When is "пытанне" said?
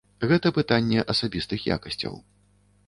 0.57-1.05